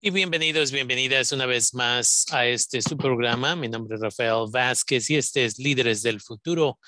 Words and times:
Y 0.00 0.10
bienvenidos, 0.10 0.70
bienvenidas 0.70 1.32
una 1.32 1.44
vez 1.44 1.74
más 1.74 2.26
a 2.30 2.46
este 2.46 2.80
su 2.82 2.96
programa. 2.96 3.56
Mi 3.56 3.68
nombre 3.68 3.96
es 3.96 4.00
Rafael 4.00 4.46
Vázquez 4.48 5.10
y 5.10 5.16
este 5.16 5.44
es 5.44 5.58
Líderes 5.58 6.02
del 6.02 6.20
Futuro. 6.20 6.78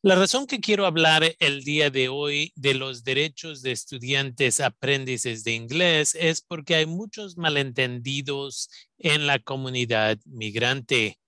La 0.00 0.14
razón 0.14 0.46
que 0.46 0.60
quiero 0.60 0.86
hablar 0.86 1.34
el 1.40 1.64
día 1.64 1.90
de 1.90 2.08
hoy 2.08 2.52
de 2.54 2.74
los 2.74 3.02
derechos 3.02 3.62
de 3.62 3.72
estudiantes 3.72 4.60
aprendices 4.60 5.42
de 5.42 5.54
inglés 5.54 6.14
es 6.14 6.40
porque 6.40 6.76
hay 6.76 6.86
muchos 6.86 7.36
malentendidos 7.36 8.70
en 8.98 9.26
la 9.26 9.40
comunidad 9.40 10.16
migrante. 10.24 11.18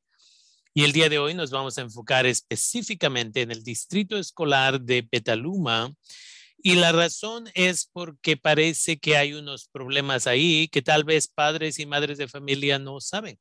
Y 0.73 0.85
el 0.85 0.93
día 0.93 1.09
de 1.09 1.19
hoy 1.19 1.35
nos 1.35 1.51
vamos 1.51 1.79
a 1.79 1.83
enfocar 1.83 2.27
específicamente 2.27 3.41
en 3.41 3.51
el 3.51 3.65
distrito 3.65 4.17
escolar 4.17 4.81
de 4.81 5.03
Petaluma 5.03 5.93
y 6.63 6.77
la 6.77 6.93
razón 6.93 7.49
es 7.55 7.89
porque 7.93 8.37
parece 8.37 8.99
que 8.99 9.17
hay 9.17 9.33
unos 9.35 9.69
problemas 9.69 10.27
ahí 10.27 10.69
que 10.69 10.83
tal 10.83 11.05
vez 11.05 11.29
padres 11.29 11.79
y 11.79 11.87
madres 11.87 12.19
de 12.19 12.29
familia 12.29 12.79
no 12.79 13.01
saben. 13.01 13.39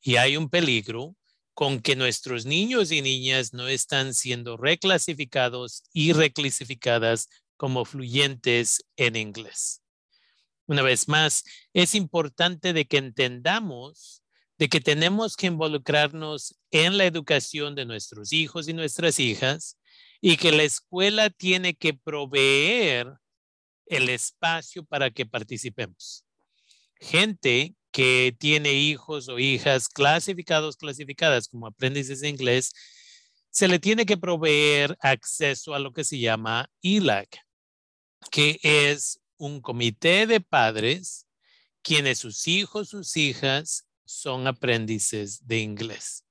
Y 0.00 0.16
hay 0.16 0.36
un 0.36 0.50
peligro 0.50 1.16
con 1.54 1.80
que 1.80 1.96
nuestros 1.96 2.46
niños 2.46 2.92
y 2.92 3.00
niñas 3.00 3.54
no 3.54 3.68
están 3.68 4.12
siendo 4.12 4.56
reclasificados 4.56 5.84
y 5.92 6.12
reclasificadas 6.12 7.28
como 7.56 7.84
fluyentes 7.84 8.84
en 8.96 9.16
inglés. 9.16 9.82
Una 10.66 10.82
vez 10.82 11.08
más, 11.08 11.44
es 11.72 11.94
importante 11.94 12.72
de 12.72 12.86
que 12.86 12.98
entendamos 12.98 14.24
de 14.58 14.68
que 14.68 14.80
tenemos 14.80 15.36
que 15.36 15.48
involucrarnos 15.48 16.56
en 16.70 16.96
la 16.96 17.06
educación 17.06 17.74
de 17.74 17.86
nuestros 17.86 18.32
hijos 18.32 18.68
y 18.68 18.72
nuestras 18.72 19.18
hijas 19.18 19.78
y 20.26 20.38
que 20.38 20.52
la 20.52 20.62
escuela 20.62 21.28
tiene 21.28 21.74
que 21.74 21.92
proveer 21.92 23.12
el 23.84 24.08
espacio 24.08 24.82
para 24.82 25.10
que 25.10 25.26
participemos. 25.26 26.24
Gente 26.98 27.74
que 27.92 28.34
tiene 28.38 28.72
hijos 28.72 29.28
o 29.28 29.38
hijas 29.38 29.86
clasificados, 29.86 30.78
clasificadas 30.78 31.46
como 31.46 31.66
aprendices 31.66 32.20
de 32.20 32.30
inglés, 32.30 32.72
se 33.50 33.68
le 33.68 33.78
tiene 33.78 34.06
que 34.06 34.16
proveer 34.16 34.96
acceso 35.02 35.74
a 35.74 35.78
lo 35.78 35.92
que 35.92 36.04
se 36.04 36.18
llama 36.18 36.70
ELAC, 36.80 37.40
que 38.30 38.58
es 38.62 39.20
un 39.36 39.60
comité 39.60 40.26
de 40.26 40.40
padres 40.40 41.26
quienes 41.82 42.18
sus 42.18 42.48
hijos, 42.48 42.88
sus 42.88 43.14
hijas 43.18 43.86
son 44.06 44.46
aprendices 44.46 45.46
de 45.46 45.58
inglés. 45.58 46.23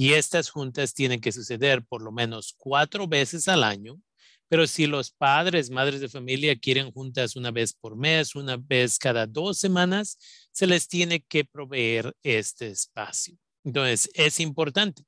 Y 0.00 0.12
estas 0.12 0.48
juntas 0.48 0.94
tienen 0.94 1.20
que 1.20 1.32
suceder 1.32 1.84
por 1.84 2.02
lo 2.02 2.12
menos 2.12 2.54
cuatro 2.56 3.08
veces 3.08 3.48
al 3.48 3.64
año. 3.64 4.00
Pero 4.46 4.68
si 4.68 4.86
los 4.86 5.10
padres, 5.10 5.70
madres 5.70 6.00
de 6.00 6.08
familia 6.08 6.56
quieren 6.56 6.92
juntas 6.92 7.34
una 7.34 7.50
vez 7.50 7.74
por 7.74 7.96
mes, 7.96 8.36
una 8.36 8.56
vez 8.56 8.96
cada 8.96 9.26
dos 9.26 9.58
semanas, 9.58 10.16
se 10.52 10.68
les 10.68 10.86
tiene 10.86 11.20
que 11.20 11.44
proveer 11.44 12.14
este 12.22 12.68
espacio. 12.68 13.36
Entonces, 13.64 14.08
es 14.14 14.38
importante. 14.38 15.02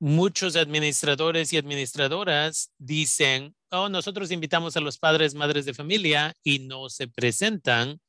Muchos 0.00 0.56
administradores 0.56 1.52
y 1.52 1.58
administradoras 1.58 2.72
dicen, 2.78 3.54
oh, 3.70 3.90
nosotros 3.90 4.30
invitamos 4.30 4.74
a 4.78 4.80
los 4.80 4.98
padres, 4.98 5.34
madres 5.34 5.66
de 5.66 5.74
familia 5.74 6.34
y 6.42 6.60
no 6.60 6.88
se 6.88 7.08
presentan 7.08 8.00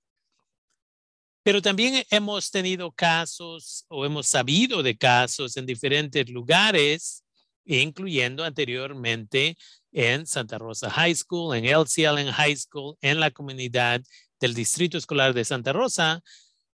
pero 1.45 1.61
también 1.61 2.03
hemos 2.09 2.49
tenido 2.49 2.91
casos 2.91 3.85
o 3.87 4.03
hemos 4.03 4.25
sabido 4.25 4.81
de 4.81 4.97
casos 4.97 5.55
en 5.57 5.67
diferentes 5.67 6.27
lugares, 6.27 7.23
incluyendo 7.65 8.43
anteriormente 8.43 9.55
en 9.91 10.25
Santa 10.25 10.57
Rosa 10.57 10.89
High 10.89 11.13
School, 11.13 11.55
en 11.55 11.65
LC 11.65 12.07
Allen 12.07 12.31
High 12.31 12.55
School, 12.57 12.95
en 12.99 13.19
la 13.19 13.29
comunidad 13.29 14.01
del 14.39 14.55
Distrito 14.55 14.97
Escolar 14.97 15.35
de 15.35 15.45
Santa 15.45 15.71
Rosa, 15.71 16.23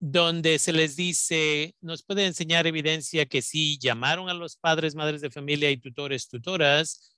donde 0.02 0.59
se 0.59 0.74
les 0.74 0.98
dice, 0.98 1.74
nos 1.80 2.04
puede 2.04 2.26
enseñar 2.26 2.68
evidencia 2.68 3.26
que 3.26 3.42
sí 3.42 3.78
llamaron 3.80 4.30
a 4.30 4.34
los 4.34 4.58
padres, 4.58 4.96
madres 4.96 5.22
de 5.22 5.31
familia 5.31 5.72
y 5.72 5.78
tutores, 5.78 6.28
tutoras, 6.28 7.16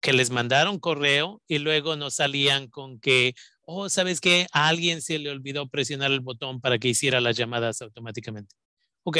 que 0.00 0.12
les 0.12 0.30
mandaron 0.30 0.78
correo 0.78 1.42
y 1.48 1.58
luego 1.58 1.96
nos 1.96 2.14
salían 2.14 2.68
con 2.68 3.00
que, 3.00 3.34
oh, 3.70 3.90
¿sabes 3.90 4.20
qué? 4.20 4.46
A 4.52 4.68
alguien 4.68 5.02
se 5.02 5.18
le 5.18 5.30
olvidó 5.30 5.68
presionar 5.68 6.10
el 6.10 6.20
botón 6.20 6.58
para 6.60 6.78
que 6.78 6.88
hiciera 6.88 7.20
las 7.20 7.36
llamadas 7.36 7.82
automáticamente. 7.82 8.56
Ok, 9.02 9.18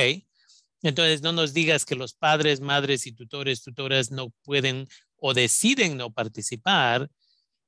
entonces 0.83 1.21
no 1.21 1.33
nos 1.33 1.53
digas 1.53 1.85
que 1.85 1.95
los 1.95 2.15
padres, 2.15 2.61
madres 2.61 3.07
y 3.07 3.13
tutores, 3.13 3.63
tutoras 3.63 4.11
no 4.11 4.31
pueden 4.45 4.89
o 5.17 5.35
deciden 5.35 5.99
no 5.99 6.11
participar. 6.13 7.11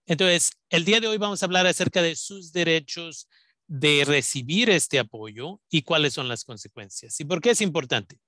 Entonces, 0.06 0.52
el 0.70 0.86
día 0.86 1.00
de 1.00 1.08
hoy 1.08 1.18
vamos 1.18 1.42
a 1.42 1.46
hablar 1.46 1.66
acerca 1.66 2.00
de 2.00 2.16
sus 2.16 2.50
derechos 2.50 3.28
de 3.66 4.04
recibir 4.06 4.70
este 4.70 4.98
apoyo 4.98 5.60
y 5.68 5.82
cuáles 5.82 6.14
son 6.14 6.28
las 6.28 6.44
consecuencias. 6.44 7.20
¿Y 7.20 7.26
por 7.26 7.42
qué 7.42 7.50
es 7.50 7.60
importante? 7.60 8.18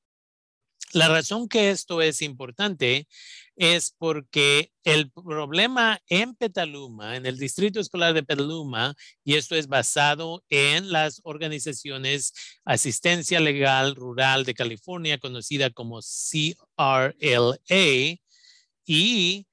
La 0.93 1.09
razón 1.09 1.49
que 1.49 1.71
esto 1.71 2.03
es 2.03 2.21
importante 2.21 3.09
es 3.63 3.95
porque 3.97 4.73
el 4.83 5.13
problema 5.13 6.01
en 6.09 6.35
Petaluma, 6.35 7.15
en 7.15 7.27
el 7.27 7.39
Distrito 7.39 7.79
Escolar 7.79 8.13
de 8.13 8.25
Petaluma, 8.25 8.97
y 9.23 9.35
esto 9.35 9.55
es 9.55 9.69
basado 9.69 10.43
en 10.49 10.91
las 10.91 11.21
organizaciones 11.23 12.33
Asistencia 12.65 13.39
Legal 13.39 13.95
Rural 13.95 14.45
de 14.45 14.55
California, 14.55 15.19
conocida 15.19 15.71
como 15.71 16.01
CRLA, 16.01 17.57
y 18.85 19.47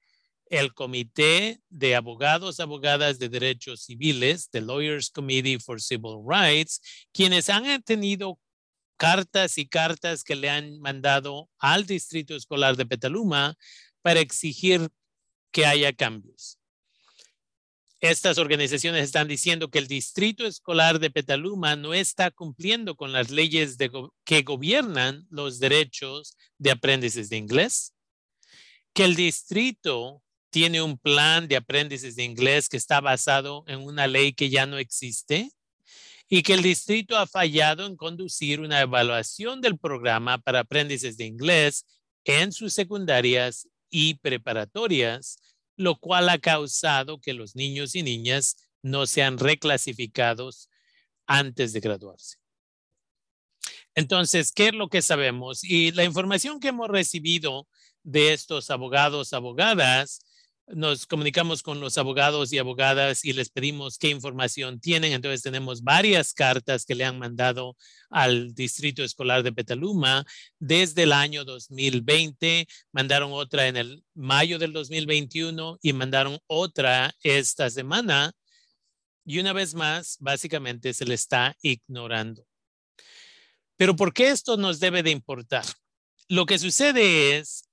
el 0.46 0.74
Comité 0.74 1.60
de 1.68 1.94
Abogados, 1.94 2.58
Abogadas 2.58 3.20
de 3.20 3.28
Derechos 3.28 3.84
Civiles, 3.84 4.50
the 4.50 4.60
Lawyers 4.60 5.08
Committee 5.08 5.60
for 5.60 5.80
Civil 5.80 6.20
Rights, 6.26 6.80
quienes 7.12 7.48
han 7.48 7.80
tenido 7.84 8.40
cartas 8.96 9.56
y 9.56 9.68
cartas 9.68 10.24
que 10.24 10.34
le 10.34 10.50
han 10.50 10.80
mandado 10.80 11.48
al 11.60 11.86
Distrito 11.86 12.34
Escolar 12.34 12.76
de 12.76 12.86
Petaluma 12.86 13.56
para 14.02 14.20
exigir 14.20 14.88
que 15.50 15.66
haya 15.66 15.92
cambios. 15.92 16.58
Estas 18.00 18.38
organizaciones 18.38 19.04
están 19.04 19.28
diciendo 19.28 19.70
que 19.70 19.78
el 19.78 19.86
Distrito 19.86 20.46
Escolar 20.46 21.00
de 21.00 21.10
Petaluma 21.10 21.76
no 21.76 21.92
está 21.92 22.30
cumpliendo 22.30 22.96
con 22.96 23.12
las 23.12 23.30
leyes 23.30 23.76
que 24.24 24.42
gobiernan 24.42 25.26
los 25.28 25.58
derechos 25.58 26.34
de 26.56 26.70
aprendices 26.70 27.28
de 27.28 27.36
inglés, 27.36 27.92
que 28.94 29.04
el 29.04 29.16
distrito 29.16 30.22
tiene 30.48 30.80
un 30.80 30.96
plan 30.96 31.46
de 31.46 31.56
aprendices 31.56 32.16
de 32.16 32.24
inglés 32.24 32.70
que 32.70 32.78
está 32.78 33.02
basado 33.02 33.64
en 33.66 33.80
una 33.80 34.06
ley 34.06 34.32
que 34.32 34.48
ya 34.48 34.64
no 34.64 34.78
existe 34.78 35.50
y 36.26 36.42
que 36.42 36.54
el 36.54 36.62
distrito 36.62 37.18
ha 37.18 37.26
fallado 37.26 37.84
en 37.84 37.96
conducir 37.96 38.60
una 38.60 38.80
evaluación 38.80 39.60
del 39.60 39.78
programa 39.78 40.38
para 40.38 40.60
aprendices 40.60 41.18
de 41.18 41.26
inglés 41.26 41.84
en 42.24 42.52
sus 42.52 42.72
secundarias 42.72 43.68
y 43.90 44.14
preparatorias, 44.14 45.38
lo 45.76 45.98
cual 45.98 46.28
ha 46.28 46.38
causado 46.38 47.20
que 47.20 47.34
los 47.34 47.56
niños 47.56 47.94
y 47.94 48.02
niñas 48.02 48.56
no 48.82 49.06
sean 49.06 49.38
reclasificados 49.38 50.70
antes 51.26 51.72
de 51.72 51.80
graduarse. 51.80 52.36
Entonces, 53.94 54.52
¿qué 54.52 54.68
es 54.68 54.74
lo 54.74 54.88
que 54.88 55.02
sabemos? 55.02 55.64
Y 55.64 55.92
la 55.92 56.04
información 56.04 56.60
que 56.60 56.68
hemos 56.68 56.88
recibido 56.88 57.68
de 58.02 58.32
estos 58.32 58.70
abogados, 58.70 59.32
abogadas, 59.32 60.20
nos 60.74 61.06
comunicamos 61.06 61.62
con 61.62 61.80
los 61.80 61.98
abogados 61.98 62.52
y 62.52 62.58
abogadas 62.58 63.24
y 63.24 63.32
les 63.32 63.50
pedimos 63.50 63.98
qué 63.98 64.08
información 64.08 64.80
tienen. 64.80 65.12
Entonces 65.12 65.42
tenemos 65.42 65.82
varias 65.82 66.32
cartas 66.32 66.84
que 66.84 66.94
le 66.94 67.04
han 67.04 67.18
mandado 67.18 67.76
al 68.08 68.54
Distrito 68.54 69.02
Escolar 69.02 69.42
de 69.42 69.52
Petaluma 69.52 70.24
desde 70.58 71.04
el 71.04 71.12
año 71.12 71.44
2020. 71.44 72.66
Mandaron 72.92 73.32
otra 73.32 73.68
en 73.68 73.76
el 73.76 74.04
mayo 74.14 74.58
del 74.58 74.72
2021 74.72 75.78
y 75.82 75.92
mandaron 75.92 76.38
otra 76.46 77.14
esta 77.22 77.68
semana. 77.70 78.32
Y 79.24 79.38
una 79.38 79.52
vez 79.52 79.74
más, 79.74 80.16
básicamente 80.20 80.94
se 80.94 81.04
le 81.04 81.14
está 81.14 81.56
ignorando. 81.62 82.46
Pero 83.76 83.96
¿por 83.96 84.12
qué 84.12 84.28
esto 84.28 84.56
nos 84.56 84.80
debe 84.80 85.02
de 85.02 85.10
importar? 85.10 85.64
Lo 86.28 86.46
que 86.46 86.58
sucede 86.58 87.38
es 87.38 87.64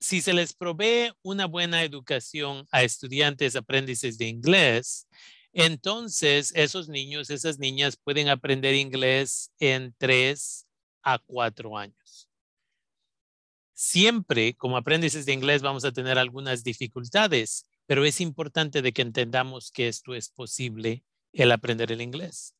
si 0.00 0.22
se 0.22 0.32
les 0.32 0.54
provee 0.54 1.12
una 1.22 1.46
buena 1.46 1.84
educación 1.84 2.66
a 2.72 2.82
estudiantes 2.82 3.54
aprendices 3.54 4.16
de 4.16 4.26
inglés, 4.26 5.06
entonces 5.52 6.52
esos 6.54 6.88
niños, 6.88 7.28
esas 7.30 7.58
niñas 7.58 7.98
pueden 8.02 8.28
aprender 8.28 8.74
inglés 8.74 9.52
en 9.58 9.94
tres 9.98 10.66
a 11.02 11.18
cuatro 11.18 11.76
años. 11.76 12.28
Siempre 13.74 14.54
como 14.54 14.76
aprendices 14.76 15.26
de 15.26 15.32
inglés 15.32 15.62
vamos 15.62 15.84
a 15.84 15.92
tener 15.92 16.18
algunas 16.18 16.64
dificultades, 16.64 17.66
pero 17.86 18.04
es 18.04 18.20
importante 18.20 18.82
de 18.82 18.92
que 18.92 19.02
entendamos 19.02 19.70
que 19.70 19.88
esto 19.88 20.14
es 20.14 20.30
posible 20.30 21.04
el 21.32 21.52
aprender 21.52 21.92
el 21.92 22.00
inglés. 22.00 22.54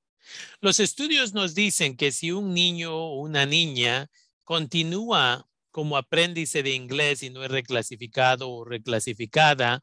Los 0.61 0.81
estudios 0.81 1.33
nos 1.33 1.55
dicen 1.55 1.97
que 1.97 2.13
si 2.13 2.33
un 2.33 2.53
niño 2.53 2.95
o 2.95 3.21
una 3.21 3.47
niña 3.47 4.11
continúa 4.45 5.50
como 5.71 5.97
aprendice 5.97 6.63
de 6.63 6.75
inglés 6.75 7.23
y 7.23 7.31
no 7.31 7.45
es 7.45 7.51
reclasificado 7.51 8.51
o 8.51 8.65
reclasificada, 8.65 9.83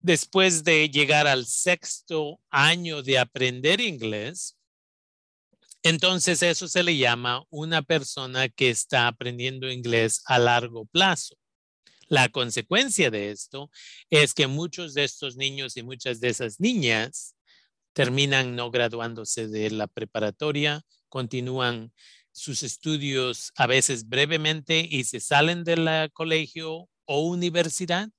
después 0.00 0.64
de 0.64 0.88
llegar 0.88 1.26
al 1.26 1.46
sexto 1.46 2.40
año 2.50 3.02
de 3.02 3.18
aprender 3.18 3.80
inglés, 3.80 4.56
entonces 5.82 6.42
eso 6.42 6.68
se 6.68 6.82
le 6.82 6.96
llama 6.96 7.44
una 7.50 7.82
persona 7.82 8.48
que 8.48 8.70
está 8.70 9.06
aprendiendo 9.06 9.70
inglés 9.70 10.22
a 10.26 10.38
largo 10.38 10.86
plazo. 10.86 11.36
La 12.08 12.28
consecuencia 12.28 13.10
de 13.10 13.30
esto 13.30 13.70
es 14.10 14.32
que 14.32 14.46
muchos 14.46 14.94
de 14.94 15.04
estos 15.04 15.36
niños 15.36 15.76
y 15.76 15.82
muchas 15.82 16.20
de 16.20 16.28
esas 16.28 16.60
niñas 16.60 17.34
terminan 17.92 18.54
no 18.54 18.70
graduándose 18.70 19.48
de 19.48 19.70
la 19.70 19.86
preparatoria, 19.86 20.82
continúan 21.08 21.92
sus 22.36 22.62
estudios 22.62 23.50
a 23.56 23.66
veces 23.66 24.08
brevemente 24.08 24.86
y 24.88 25.04
se 25.04 25.20
salen 25.20 25.64
del 25.64 25.88
colegio 26.12 26.88
o 27.06 27.20
universidad 27.20 28.10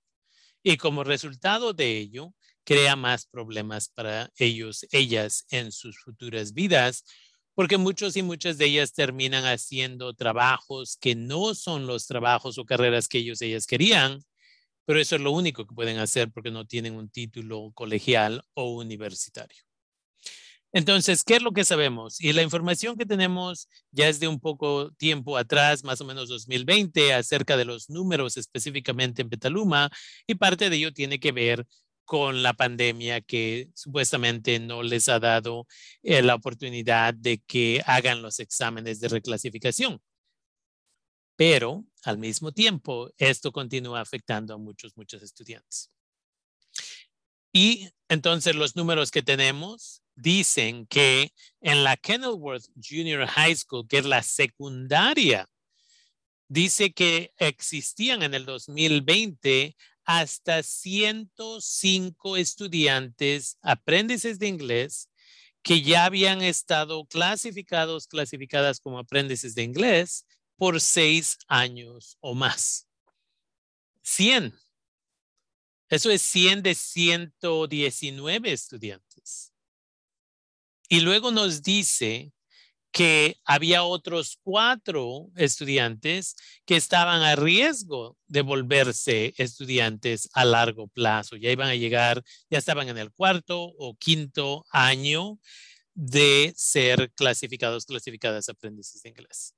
y 0.63 0.77
como 0.77 1.03
resultado 1.03 1.73
de 1.73 1.97
ello 1.99 2.33
crea 2.63 2.95
más 2.95 3.27
problemas 3.27 3.89
para 3.89 4.31
ellos, 4.37 4.85
ellas 4.91 5.45
en 5.51 5.71
sus 5.71 5.99
futuras 5.99 6.53
vidas, 6.53 7.05
porque 7.53 7.77
muchos 7.77 8.17
y 8.17 8.23
muchas 8.23 8.57
de 8.57 8.65
ellas 8.65 8.93
terminan 8.93 9.45
haciendo 9.45 10.13
trabajos 10.15 10.97
que 10.99 11.15
no 11.15 11.53
son 11.53 11.85
los 11.85 12.07
trabajos 12.07 12.57
o 12.57 12.65
carreras 12.65 13.07
que 13.07 13.19
ellos, 13.19 13.41
ellas 13.41 13.67
querían, 13.67 14.23
pero 14.85 14.99
eso 14.99 15.15
es 15.15 15.21
lo 15.21 15.31
único 15.31 15.67
que 15.67 15.75
pueden 15.75 15.99
hacer 15.99 16.31
porque 16.31 16.51
no 16.51 16.65
tienen 16.65 16.95
un 16.95 17.09
título 17.09 17.71
colegial 17.75 18.43
o 18.55 18.71
universitario. 18.73 19.66
Entonces, 20.73 21.23
¿qué 21.23 21.37
es 21.37 21.41
lo 21.41 21.53
que 21.53 21.63
sabemos? 21.63 22.21
Y 22.21 22.33
la 22.33 22.43
información 22.43 22.97
que 22.97 23.05
tenemos 23.05 23.69
ya 23.91 24.09
es 24.09 24.19
de 24.19 24.27
un 24.27 24.39
poco 24.39 24.91
tiempo 24.91 25.37
atrás, 25.37 25.83
más 25.83 26.01
o 26.01 26.05
menos 26.05 26.29
2020, 26.29 27.13
acerca 27.13 27.55
de 27.57 27.65
los 27.65 27.89
números 27.89 28.37
específicamente 28.37 29.21
en 29.21 29.29
Petaluma, 29.29 29.89
y 30.27 30.35
parte 30.35 30.69
de 30.69 30.75
ello 30.75 30.93
tiene 30.93 31.19
que 31.19 31.31
ver 31.31 31.65
con 32.05 32.41
la 32.43 32.53
pandemia 32.53 33.21
que 33.21 33.69
supuestamente 33.75 34.59
no 34.59 34.81
les 34.83 35.09
ha 35.09 35.19
dado 35.19 35.67
eh, 36.03 36.21
la 36.21 36.35
oportunidad 36.35 37.13
de 37.13 37.39
que 37.39 37.81
hagan 37.85 38.21
los 38.21 38.39
exámenes 38.39 38.99
de 38.99 39.09
reclasificación. 39.09 40.01
Pero 41.35 41.85
al 42.03 42.17
mismo 42.17 42.51
tiempo, 42.51 43.09
esto 43.17 43.51
continúa 43.51 44.01
afectando 44.01 44.53
a 44.53 44.57
muchos, 44.57 44.95
muchos 44.97 45.21
estudiantes. 45.21 45.91
Y 47.53 47.89
entonces 48.09 48.55
los 48.55 48.75
números 48.75 49.11
que 49.11 49.21
tenemos 49.21 50.01
dicen 50.17 50.87
que 50.87 51.31
en 51.61 51.83
la 51.83 51.95
Kenilworth 51.95 52.65
Junior 52.75 53.25
High 53.25 53.55
School, 53.55 53.87
que 53.87 53.99
es 53.99 54.05
la 54.05 54.23
secundaria, 54.23 55.47
dice 56.49 56.91
que 56.91 57.31
existían 57.37 58.23
en 58.23 58.33
el 58.33 58.45
2020 58.45 59.75
hasta 60.03 60.63
105 60.63 62.37
estudiantes, 62.37 63.57
aprendices 63.61 64.39
de 64.39 64.47
inglés, 64.47 65.09
que 65.61 65.81
ya 65.81 66.05
habían 66.05 66.41
estado 66.41 67.05
clasificados, 67.05 68.07
clasificadas 68.07 68.79
como 68.79 68.99
aprendices 68.99 69.53
de 69.53 69.63
inglés 69.63 70.25
por 70.55 70.79
seis 70.81 71.37
años 71.47 72.17
o 72.21 72.33
más. 72.33 72.87
100. 74.01 74.57
Eso 75.89 76.09
es 76.09 76.21
100 76.21 76.63
de 76.63 76.73
119 76.73 78.51
estudiantes. 78.51 79.06
Y 80.87 81.01
luego 81.01 81.31
nos 81.31 81.61
dice 81.63 82.31
que 82.91 83.37
había 83.45 83.83
otros 83.83 84.39
cuatro 84.43 85.29
estudiantes 85.35 86.35
que 86.65 86.77
estaban 86.77 87.21
a 87.21 87.35
riesgo 87.35 88.17
de 88.27 88.41
volverse 88.41 89.33
estudiantes 89.37 90.29
a 90.33 90.45
largo 90.45 90.87
plazo. 90.87 91.35
Ya 91.35 91.51
iban 91.51 91.67
a 91.67 91.75
llegar, 91.75 92.23
ya 92.49 92.57
estaban 92.57 92.89
en 92.89 92.97
el 92.97 93.11
cuarto 93.11 93.61
o 93.77 93.95
quinto 93.97 94.65
año 94.71 95.39
de 95.93 96.53
ser 96.55 97.11
clasificados, 97.13 97.85
clasificadas 97.85 98.49
aprendices 98.49 99.01
de 99.01 99.09
inglés. 99.09 99.53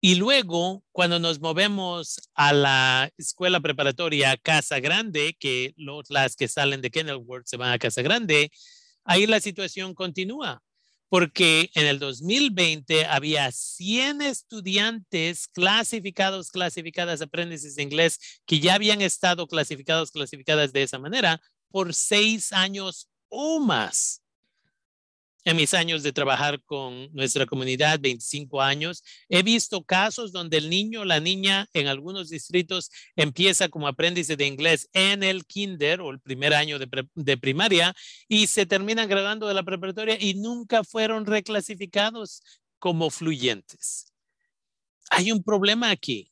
Y 0.00 0.14
luego, 0.14 0.84
cuando 0.92 1.18
nos 1.18 1.40
movemos 1.40 2.20
a 2.34 2.52
la 2.52 3.10
escuela 3.16 3.58
preparatoria 3.58 4.36
Casa 4.36 4.78
Grande, 4.78 5.36
que 5.40 5.74
las 6.08 6.36
que 6.36 6.46
salen 6.46 6.80
de 6.80 6.90
Kenilworth 6.90 7.46
se 7.46 7.56
van 7.56 7.72
a 7.72 7.78
Casa 7.78 8.02
Grande, 8.02 8.52
ahí 9.08 9.26
la 9.26 9.40
situación 9.40 9.94
continúa, 9.94 10.62
porque 11.08 11.70
en 11.74 11.86
el 11.86 11.98
2020 11.98 13.06
había 13.06 13.50
100 13.50 14.22
estudiantes 14.22 15.48
clasificados, 15.48 16.50
clasificadas 16.50 17.22
aprendices 17.22 17.74
de 17.74 17.82
inglés 17.82 18.20
que 18.46 18.60
ya 18.60 18.74
habían 18.74 19.00
estado 19.00 19.46
clasificados, 19.48 20.12
clasificadas 20.12 20.72
de 20.72 20.82
esa 20.82 20.98
manera 20.98 21.40
por 21.70 21.94
seis 21.94 22.52
años 22.52 23.08
o 23.28 23.58
más 23.60 24.22
en 25.44 25.56
mis 25.56 25.72
años 25.74 26.02
de 26.02 26.12
trabajar 26.12 26.62
con 26.64 27.12
nuestra 27.14 27.46
comunidad, 27.46 28.00
25 28.00 28.60
años, 28.60 29.02
he 29.28 29.42
visto 29.42 29.84
casos 29.84 30.32
donde 30.32 30.58
el 30.58 30.68
niño 30.68 31.04
la 31.04 31.20
niña 31.20 31.68
en 31.72 31.86
algunos 31.86 32.28
distritos 32.28 32.90
empieza 33.16 33.68
como 33.68 33.88
aprendiz 33.88 34.28
de 34.28 34.46
inglés 34.46 34.88
en 34.92 35.22
el 35.22 35.46
kinder 35.46 36.00
o 36.00 36.10
el 36.10 36.20
primer 36.20 36.54
año 36.54 36.78
de, 36.78 37.36
primaria 37.38 37.94
y 38.28 38.46
se 38.48 38.66
terminan 38.66 39.08
graduando 39.08 39.46
de 39.46 39.54
la 39.54 39.62
preparatoria 39.62 40.16
y 40.20 40.34
nunca 40.34 40.84
fueron 40.84 41.24
reclasificados 41.24 42.42
como 42.78 43.10
fluyentes. 43.10 44.12
Hay 45.10 45.32
un 45.32 45.42
problema 45.42 45.90
aquí. 45.90 46.30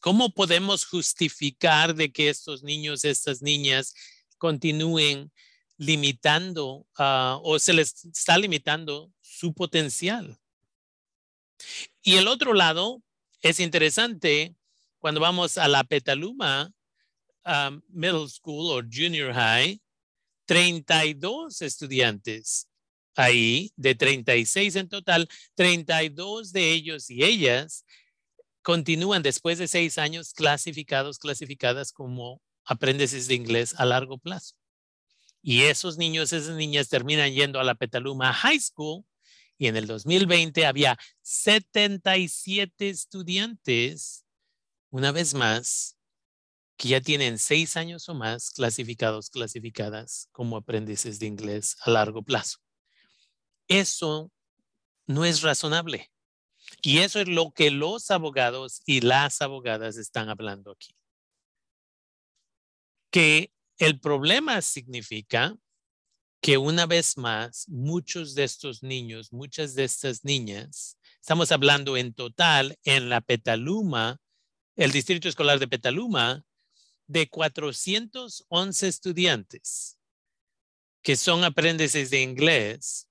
¿Cómo 0.00 0.30
podemos 0.30 0.84
justificar 0.84 1.94
de 1.94 2.12
que 2.12 2.28
estos 2.28 2.62
niños, 2.62 3.04
estas 3.04 3.40
niñas 3.40 3.94
continúen 4.36 5.30
limitando 5.76 6.86
ah, 6.98 7.38
o 7.42 7.58
se 7.58 7.72
les 7.72 8.04
está 8.04 8.38
limitando 8.38 9.12
su 9.20 9.54
potencial. 9.54 10.38
Y 12.02 12.16
el 12.16 12.28
otro 12.28 12.54
lado 12.54 13.02
es 13.40 13.60
interesante 13.60 14.54
cuando 14.98 15.20
vamos 15.20 15.58
a 15.58 15.68
la 15.68 15.84
Petaluma 15.84 16.72
ah, 17.44 17.70
Middle 17.88 18.28
School 18.28 18.70
o 18.70 18.82
Junior 18.90 19.32
High, 19.32 19.80
32 20.46 21.62
estudiantes 21.62 22.68
ahí, 23.16 23.72
de 23.76 23.94
36 23.94 24.76
en 24.76 24.88
total, 24.88 25.28
32 25.54 26.52
de 26.52 26.72
ellos 26.72 27.10
y 27.10 27.24
ellas 27.24 27.84
continúan 28.62 29.22
después 29.22 29.58
de 29.58 29.68
seis 29.68 29.98
años 29.98 30.32
clasificados, 30.32 31.18
clasificadas 31.18 31.92
como 31.92 32.40
aprendices 32.64 33.26
de 33.26 33.34
inglés 33.34 33.74
a 33.76 33.84
largo 33.84 34.18
plazo. 34.18 34.54
Y 35.42 35.62
esos 35.62 35.98
niños, 35.98 36.32
esas 36.32 36.56
niñas 36.56 36.88
terminan 36.88 37.32
yendo 37.32 37.58
a 37.58 37.64
la 37.64 37.74
Petaluma 37.74 38.32
High 38.32 38.60
School 38.60 39.04
y 39.58 39.66
en 39.66 39.76
el 39.76 39.86
2020 39.86 40.64
había 40.66 40.96
77 41.22 42.88
estudiantes, 42.88 44.24
una 44.90 45.12
vez 45.12 45.34
más, 45.34 45.98
que 46.76 46.88
ya 46.88 47.00
tienen 47.00 47.38
seis 47.38 47.76
años 47.76 48.08
o 48.08 48.14
más 48.14 48.50
clasificados, 48.50 49.30
clasificadas 49.30 50.28
como 50.32 50.56
aprendices 50.56 51.18
de 51.18 51.26
inglés 51.26 51.76
a 51.82 51.90
largo 51.90 52.22
plazo. 52.22 52.58
Eso 53.68 54.30
no 55.06 55.24
es 55.24 55.42
razonable. 55.42 56.10
Y 56.82 56.98
eso 56.98 57.20
es 57.20 57.28
lo 57.28 57.52
que 57.52 57.70
los 57.70 58.10
abogados 58.10 58.82
y 58.86 59.00
las 59.00 59.42
abogadas 59.42 59.96
están 59.96 60.28
hablando 60.28 60.72
aquí. 60.72 60.94
Que 63.10 63.52
el 63.82 63.98
problema 63.98 64.62
significa 64.62 65.58
que 66.40 66.56
una 66.56 66.86
vez 66.86 67.18
más, 67.18 67.68
muchos 67.68 68.36
de 68.36 68.44
estos 68.44 68.84
niños, 68.84 69.32
muchas 69.32 69.74
de 69.74 69.82
estas 69.82 70.24
niñas, 70.24 70.96
estamos 71.20 71.50
hablando 71.50 71.96
en 71.96 72.14
total 72.14 72.78
en 72.84 73.08
la 73.08 73.20
Petaluma, 73.20 74.20
el 74.76 74.92
Distrito 74.92 75.28
Escolar 75.28 75.58
de 75.58 75.66
Petaluma, 75.66 76.44
de 77.08 77.28
411 77.28 78.86
estudiantes 78.86 79.98
que 81.02 81.16
son 81.16 81.42
aprendices 81.42 82.10
de 82.10 82.22
inglés, 82.22 83.08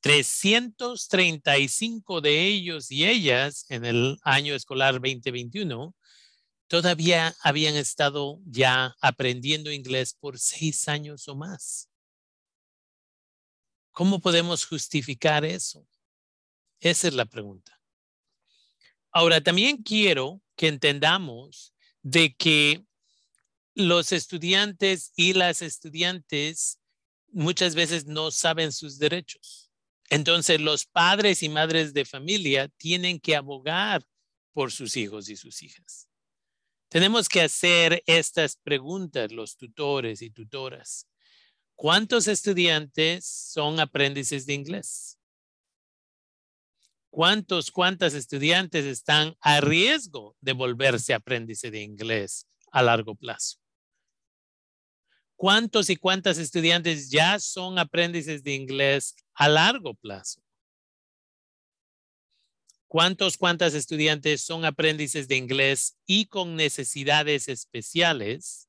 335 0.00 2.20
de 2.20 2.44
ellos 2.44 2.90
y 2.90 3.06
ellas 3.06 3.66
en 3.68 3.84
el 3.84 4.18
año 4.24 4.56
escolar 4.56 4.94
2021 4.94 5.94
todavía 6.74 7.36
habían 7.40 7.76
estado 7.76 8.40
ya 8.46 8.96
aprendiendo 9.00 9.70
inglés 9.70 10.12
por 10.12 10.40
seis 10.40 10.88
años 10.88 11.28
o 11.28 11.36
más. 11.36 11.88
¿Cómo 13.92 14.18
podemos 14.18 14.66
justificar 14.66 15.44
eso? 15.44 15.86
Esa 16.80 17.06
es 17.06 17.14
la 17.14 17.26
pregunta. 17.26 17.80
Ahora, 19.12 19.40
también 19.40 19.84
quiero 19.84 20.42
que 20.56 20.66
entendamos 20.66 21.72
de 22.02 22.34
que 22.34 22.84
los 23.76 24.10
estudiantes 24.10 25.12
y 25.14 25.32
las 25.32 25.62
estudiantes 25.62 26.80
muchas 27.28 27.76
veces 27.76 28.06
no 28.06 28.32
saben 28.32 28.72
sus 28.72 28.98
derechos. 28.98 29.70
Entonces, 30.10 30.60
los 30.60 30.86
padres 30.86 31.44
y 31.44 31.48
madres 31.48 31.94
de 31.94 32.04
familia 32.04 32.66
tienen 32.66 33.20
que 33.20 33.36
abogar 33.36 34.04
por 34.52 34.72
sus 34.72 34.96
hijos 34.96 35.28
y 35.28 35.36
sus 35.36 35.62
hijas 35.62 36.08
Tenemos 36.94 37.28
que 37.28 37.40
hacer 37.40 38.04
estas 38.06 38.54
preguntas, 38.54 39.32
los 39.32 39.56
tutores 39.56 40.22
y 40.22 40.30
tutoras. 40.30 41.08
¿Cuántos 41.74 42.28
estudiantes 42.28 43.26
son 43.26 43.80
aprendices 43.80 44.46
de 44.46 44.54
inglés? 44.54 45.18
¿Cuántos, 47.10 47.72
cuántas 47.72 48.14
estudiantes 48.14 48.84
están 48.84 49.34
a 49.40 49.60
riesgo 49.60 50.36
de 50.40 50.52
volverse 50.52 51.14
aprendices 51.14 51.72
de 51.72 51.82
inglés 51.82 52.46
a 52.70 52.80
largo 52.80 53.16
plazo? 53.16 53.58
¿Cuántos 55.34 55.90
y 55.90 55.96
cuántas 55.96 56.38
estudiantes 56.38 57.10
ya 57.10 57.40
son 57.40 57.80
aprendices 57.80 58.44
de 58.44 58.54
inglés 58.54 59.16
a 59.34 59.48
largo 59.48 59.94
plazo? 59.94 60.43
¿Cuántos, 62.88 63.36
cuántas 63.36 63.74
estudiantes 63.74 64.42
son 64.42 64.64
aprendices 64.64 65.26
de 65.28 65.36
inglés 65.36 65.96
y 66.06 66.26
con 66.26 66.56
necesidades 66.56 67.48
especiales? 67.48 68.68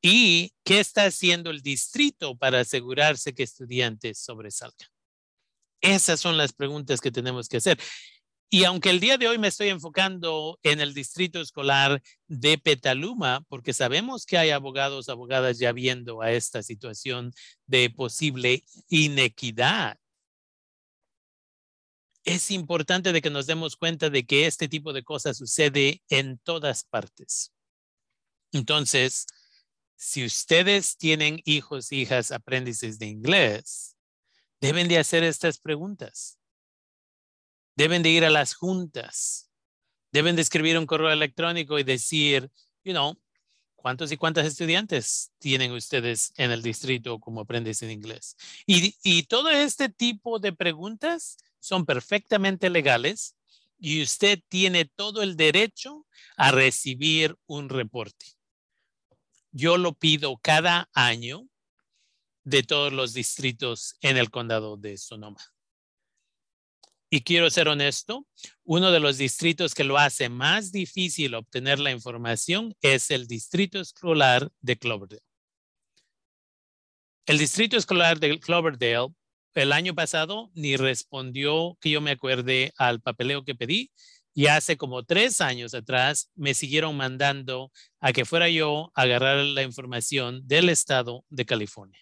¿Y 0.00 0.52
qué 0.64 0.78
está 0.80 1.04
haciendo 1.06 1.50
el 1.50 1.62
distrito 1.62 2.36
para 2.36 2.60
asegurarse 2.60 3.34
que 3.34 3.42
estudiantes 3.42 4.18
sobresalgan? 4.18 4.88
Esas 5.80 6.20
son 6.20 6.36
las 6.36 6.52
preguntas 6.52 7.00
que 7.00 7.10
tenemos 7.10 7.48
que 7.48 7.56
hacer. 7.56 7.78
Y 8.48 8.64
aunque 8.64 8.90
el 8.90 9.00
día 9.00 9.18
de 9.18 9.26
hoy 9.26 9.38
me 9.38 9.48
estoy 9.48 9.68
enfocando 9.68 10.60
en 10.62 10.80
el 10.80 10.94
distrito 10.94 11.40
escolar 11.40 12.00
de 12.28 12.58
Petaluma, 12.58 13.44
porque 13.48 13.72
sabemos 13.72 14.24
que 14.24 14.38
hay 14.38 14.50
abogados, 14.50 15.08
abogadas 15.08 15.58
ya 15.58 15.72
viendo 15.72 16.22
a 16.22 16.30
esta 16.30 16.62
situación 16.62 17.32
de 17.66 17.90
posible 17.90 18.62
inequidad, 18.88 19.98
es 22.26 22.50
importante 22.50 23.12
de 23.12 23.22
que 23.22 23.30
nos 23.30 23.46
demos 23.46 23.76
cuenta 23.76 24.10
de 24.10 24.26
que 24.26 24.46
este 24.46 24.68
tipo 24.68 24.92
de 24.92 25.04
cosas 25.04 25.38
sucede 25.38 26.02
en 26.08 26.38
todas 26.38 26.84
partes. 26.84 27.54
Entonces, 28.52 29.26
si 29.94 30.24
ustedes 30.24 30.96
tienen 30.96 31.40
hijos, 31.44 31.92
hijas, 31.92 32.32
aprendices 32.32 32.98
de 32.98 33.06
inglés, 33.06 33.96
deben 34.60 34.88
de 34.88 34.98
hacer 34.98 35.22
estas 35.22 35.58
preguntas. 35.58 36.38
Deben 37.76 38.02
de 38.02 38.10
ir 38.10 38.24
a 38.24 38.30
las 38.30 38.54
juntas. 38.54 39.48
Deben 40.10 40.34
de 40.34 40.42
escribir 40.42 40.78
un 40.78 40.86
correo 40.86 41.10
electrónico 41.10 41.78
y 41.78 41.84
decir, 41.84 42.50
you 42.82 42.92
know, 42.92 43.16
¿cuántos 43.76 44.10
y 44.10 44.16
cuántas 44.16 44.46
estudiantes 44.46 45.30
tienen 45.38 45.70
ustedes 45.70 46.32
en 46.36 46.50
el 46.50 46.62
distrito 46.62 47.20
como 47.20 47.42
aprendices 47.42 47.86
de 47.86 47.92
inglés? 47.92 48.36
Y, 48.66 48.96
y 49.04 49.22
todo 49.24 49.50
este 49.50 49.88
tipo 49.88 50.40
de 50.40 50.52
preguntas 50.52 51.36
son 51.66 51.84
perfectamente 51.84 52.70
legales 52.70 53.36
y 53.78 54.02
usted 54.02 54.40
tiene 54.48 54.84
todo 54.84 55.22
el 55.22 55.36
derecho 55.36 56.06
a 56.36 56.52
recibir 56.52 57.36
un 57.46 57.68
reporte. 57.68 58.26
Yo 59.50 59.76
lo 59.76 59.92
pido 59.92 60.36
cada 60.38 60.88
año 60.94 61.48
de 62.44 62.62
todos 62.62 62.92
los 62.92 63.14
distritos 63.14 63.96
en 64.00 64.16
el 64.16 64.30
condado 64.30 64.76
de 64.76 64.96
Sonoma. 64.96 65.40
Y 67.10 67.22
quiero 67.22 67.50
ser 67.50 67.68
honesto, 67.68 68.26
uno 68.64 68.90
de 68.90 69.00
los 69.00 69.18
distritos 69.18 69.74
que 69.74 69.84
lo 69.84 69.98
hace 69.98 70.28
más 70.28 70.70
difícil 70.72 71.34
obtener 71.34 71.78
la 71.80 71.90
información 71.90 72.76
es 72.80 73.10
el 73.10 73.26
distrito 73.26 73.80
escolar 73.80 74.50
de 74.60 74.76
Cloverdale. 74.76 75.22
El 77.26 77.38
distrito 77.38 77.76
escolar 77.76 78.20
de 78.20 78.38
Cloverdale 78.38 79.14
el 79.62 79.72
año 79.72 79.94
pasado 79.94 80.50
ni 80.54 80.76
respondió 80.76 81.76
que 81.80 81.90
yo 81.90 82.00
me 82.00 82.12
acuerde 82.12 82.72
al 82.76 83.00
papeleo 83.00 83.44
que 83.44 83.54
pedí 83.54 83.90
y 84.34 84.48
hace 84.48 84.76
como 84.76 85.02
tres 85.02 85.40
años 85.40 85.72
atrás 85.72 86.30
me 86.34 86.52
siguieron 86.52 86.96
mandando 86.96 87.72
a 88.00 88.12
que 88.12 88.26
fuera 88.26 88.50
yo 88.50 88.92
a 88.94 89.02
agarrar 89.02 89.44
la 89.44 89.62
información 89.62 90.46
del 90.46 90.68
estado 90.68 91.24
de 91.30 91.46
California. 91.46 91.98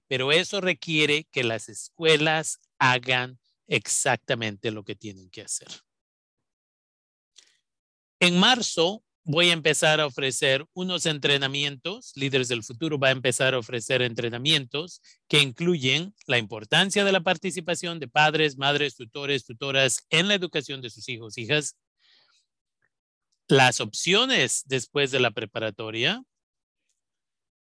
Pero 0.09 0.33
eso 0.33 0.61
requiere 0.61 1.25
que 1.25 1.45
las 1.45 1.69
escuelas 1.69 2.59
hagan 2.79 3.39
exactamente 3.67 4.71
lo 4.71 4.85
que 4.85 4.95
tienen 4.95 5.31
que 5.31 5.43
hacer. 5.43 5.69
En 8.21 8.39
marzo 8.39 9.04
voy 9.25 9.49
a 9.49 9.55
empezar 9.55 10.01
a 10.01 10.07
ofrecer 10.07 10.67
unos 10.75 11.07
entrenamientos, 11.07 12.13
Líderes 12.15 12.49
del 12.49 12.63
Futuro 12.63 12.99
va 12.99 13.09
a 13.09 13.13
empezar 13.13 13.55
a 13.55 13.59
ofrecer 13.59 14.03
entrenamientos 14.03 15.01
que 15.29 15.41
incluyen 15.41 16.15
la 16.27 16.37
importancia 16.37 17.05
de 17.05 17.13
la 17.13 17.23
participación 17.23 17.99
de 18.01 18.09
padres, 18.09 18.59
madres, 18.59 18.95
tutores, 18.95 19.45
tutoras 19.45 20.05
en 20.11 20.29
la 20.29 20.35
educación 20.35 20.83
de 20.83 20.91
sus 20.91 21.09
hijos, 21.09 21.39
hijas, 21.39 21.77
las 23.49 23.81
opciones 23.81 24.63
después 24.67 25.11
de 25.11 25.21
la 25.21 25.31
preparatoria, 25.31 26.23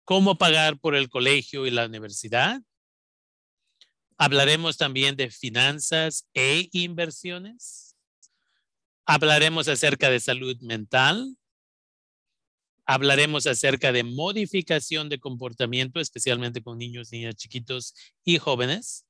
cómo 0.04 0.38
pagar 0.38 0.78
por 0.78 0.94
el 0.94 1.08
colegio 1.08 1.66
y 1.66 1.70
la 1.70 1.86
universidad. 1.86 2.60
Hablaremos 4.18 4.76
también 4.76 5.16
de 5.16 5.30
finanzas 5.30 6.28
e 6.34 6.68
inversiones. 6.72 7.96
Hablaremos 9.06 9.66
acerca 9.66 10.10
de 10.10 10.20
salud 10.20 10.56
mental, 10.60 11.36
Hablaremos 12.92 13.46
acerca 13.46 13.92
de 13.92 14.02
modificación 14.02 15.08
de 15.08 15.20
comportamiento, 15.20 16.00
especialmente 16.00 16.60
con 16.60 16.76
niños, 16.76 17.12
niñas 17.12 17.36
chiquitos 17.36 17.94
y 18.24 18.38
jóvenes. 18.38 19.06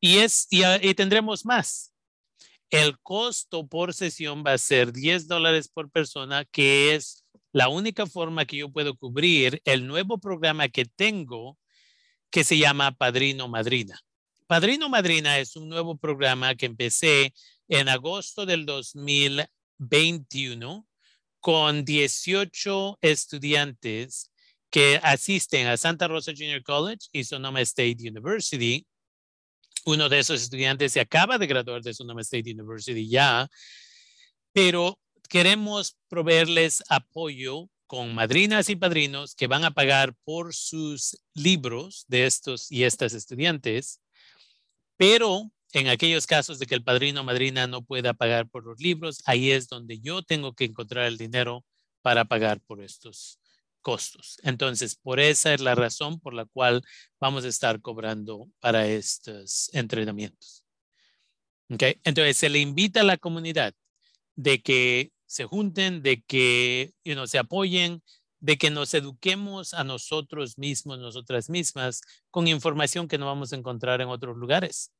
Y, 0.00 0.16
es, 0.16 0.46
y, 0.48 0.62
y 0.80 0.94
tendremos 0.94 1.44
más. 1.44 1.92
El 2.70 2.98
costo 3.00 3.66
por 3.66 3.92
sesión 3.92 4.42
va 4.46 4.54
a 4.54 4.58
ser 4.58 4.94
10 4.94 5.28
dólares 5.28 5.68
por 5.68 5.90
persona, 5.90 6.46
que 6.46 6.94
es 6.94 7.26
la 7.52 7.68
única 7.68 8.06
forma 8.06 8.46
que 8.46 8.56
yo 8.56 8.72
puedo 8.72 8.96
cubrir 8.96 9.60
el 9.66 9.86
nuevo 9.86 10.16
programa 10.16 10.70
que 10.70 10.86
tengo 10.86 11.58
que 12.30 12.44
se 12.44 12.56
llama 12.56 12.92
Padrino 12.92 13.46
Madrina. 13.46 14.00
Padrino 14.46 14.88
Madrina 14.88 15.38
es 15.38 15.54
un 15.54 15.68
nuevo 15.68 15.98
programa 15.98 16.54
que 16.54 16.64
empecé 16.64 17.34
en 17.68 17.90
agosto 17.90 18.46
del 18.46 18.64
2021 18.64 20.86
con 21.44 21.84
18 21.84 23.00
estudiantes 23.02 24.30
que 24.70 24.98
asisten 25.02 25.66
a 25.66 25.76
Santa 25.76 26.08
Rosa 26.08 26.32
Junior 26.32 26.62
College 26.62 27.08
y 27.12 27.22
Sonoma 27.22 27.60
State 27.60 27.98
University. 28.00 28.86
Uno 29.84 30.08
de 30.08 30.20
esos 30.20 30.40
estudiantes 30.40 30.92
se 30.92 31.00
acaba 31.00 31.36
de 31.36 31.46
graduar 31.46 31.82
de 31.82 31.92
Sonoma 31.92 32.22
State 32.22 32.50
University 32.50 33.06
ya, 33.06 33.46
pero 34.54 34.98
queremos 35.28 35.98
proveerles 36.08 36.82
apoyo 36.88 37.68
con 37.86 38.14
madrinas 38.14 38.70
y 38.70 38.76
padrinos 38.76 39.34
que 39.34 39.46
van 39.46 39.64
a 39.64 39.70
pagar 39.72 40.14
por 40.24 40.54
sus 40.54 41.18
libros 41.34 42.06
de 42.08 42.24
estos 42.24 42.72
y 42.72 42.84
estas 42.84 43.12
estudiantes, 43.12 44.00
pero 44.96 45.52
en 45.80 45.88
aquellos 45.88 46.26
casos 46.26 46.58
de 46.58 46.66
que 46.66 46.74
el 46.74 46.84
padrino 46.84 47.22
o 47.22 47.24
madrina 47.24 47.66
no 47.66 47.82
pueda 47.82 48.14
pagar 48.14 48.48
por 48.48 48.64
los 48.64 48.80
libros, 48.80 49.22
ahí 49.26 49.50
es 49.50 49.68
donde 49.68 50.00
yo 50.00 50.22
tengo 50.22 50.54
que 50.54 50.64
encontrar 50.64 51.06
el 51.06 51.18
dinero 51.18 51.64
para 52.02 52.24
pagar 52.24 52.60
por 52.60 52.82
estos 52.82 53.40
costos. 53.80 54.38
Entonces, 54.42 54.96
por 54.96 55.20
esa 55.20 55.52
es 55.54 55.60
la 55.60 55.74
razón 55.74 56.20
por 56.20 56.34
la 56.34 56.46
cual 56.46 56.82
vamos 57.20 57.44
a 57.44 57.48
estar 57.48 57.80
cobrando 57.80 58.48
para 58.60 58.86
estos 58.86 59.68
entrenamientos. 59.72 60.64
Okay. 61.70 62.00
Entonces, 62.04 62.36
se 62.36 62.48
le 62.48 62.60
invita 62.60 63.00
a 63.00 63.04
la 63.04 63.16
comunidad 63.16 63.74
de 64.36 64.62
que 64.62 65.12
se 65.26 65.44
junten, 65.44 66.02
de 66.02 66.22
que 66.22 66.92
you 67.04 67.26
se 67.26 67.38
apoyen, 67.38 68.02
de 68.40 68.58
que 68.58 68.70
nos 68.70 68.92
eduquemos 68.94 69.74
a 69.74 69.84
nosotros 69.84 70.58
mismos, 70.58 70.98
nosotras 70.98 71.48
mismas, 71.48 72.02
con 72.30 72.46
información 72.46 73.08
que 73.08 73.18
no 73.18 73.26
vamos 73.26 73.52
a 73.52 73.56
encontrar 73.56 74.00
en 74.00 74.08
otros 74.08 74.36
lugares. 74.36 74.92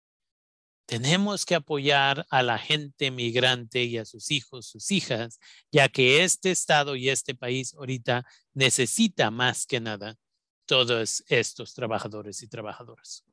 Tenemos 0.86 1.46
que 1.46 1.54
apoyar 1.54 2.26
a 2.28 2.42
la 2.42 2.58
gente 2.58 3.10
migrante 3.10 3.84
y 3.84 3.96
a 3.96 4.04
sus 4.04 4.30
hijos, 4.30 4.66
sus 4.66 4.90
hijas, 4.90 5.38
ya 5.72 5.88
que 5.88 6.24
este 6.24 6.50
estado 6.50 6.94
y 6.94 7.08
este 7.08 7.34
país 7.34 7.74
ahorita 7.74 8.24
necesita 8.52 9.30
más 9.30 9.66
que 9.66 9.80
nada 9.80 10.16
todos 10.66 11.24
estos 11.28 11.74
trabajadores 11.74 12.42
y 12.42 12.48
trabajadoras. 12.48 13.24